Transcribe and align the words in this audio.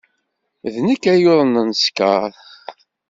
D 0.73 0.75
nekk 0.87 1.03
ay 1.11 1.19
yuḍnen 1.21 1.69
sskeṛ. 1.83 2.31